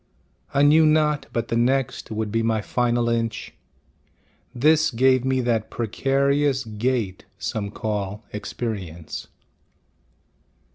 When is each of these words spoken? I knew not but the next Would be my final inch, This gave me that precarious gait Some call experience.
I 0.51 0.63
knew 0.63 0.87
not 0.87 1.27
but 1.31 1.49
the 1.49 1.55
next 1.55 2.09
Would 2.09 2.31
be 2.31 2.41
my 2.41 2.59
final 2.61 3.07
inch, 3.07 3.53
This 4.55 4.89
gave 4.89 5.23
me 5.23 5.41
that 5.41 5.69
precarious 5.69 6.65
gait 6.65 7.25
Some 7.37 7.69
call 7.69 8.23
experience. 8.33 9.27